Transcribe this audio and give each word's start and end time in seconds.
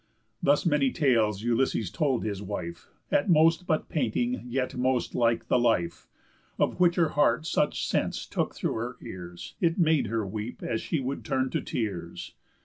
Thus 0.41 0.65
many 0.65 0.91
tales 0.91 1.43
Ulysses 1.43 1.91
told 1.91 2.23
his 2.23 2.41
wife, 2.41 2.89
At 3.11 3.29
most 3.29 3.67
but 3.67 3.87
painting, 3.87 4.45
yet 4.47 4.75
most 4.75 5.13
like 5.13 5.47
the 5.47 5.59
life; 5.59 6.07
Of 6.57 6.79
which 6.79 6.95
her 6.95 7.09
heart 7.09 7.45
such 7.45 7.85
sense 7.87 8.25
took 8.25 8.55
through 8.55 8.73
her 8.73 8.97
ears, 9.03 9.53
It 9.61 9.77
made 9.77 10.07
her 10.07 10.25
weep 10.25 10.63
as 10.63 10.81
she 10.81 10.99
would 10.99 11.23
turn 11.23 11.51
to 11.51 11.61
tears. 11.61 12.33